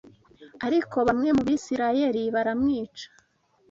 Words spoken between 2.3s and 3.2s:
baramwica